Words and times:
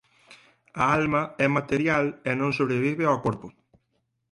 A 0.81 0.85
alma 0.99 1.21
é 1.45 1.47
material 1.57 2.05
e 2.29 2.31
non 2.39 2.51
sobrevive 2.59 3.03
ao 3.07 3.21
corpo. 3.25 3.47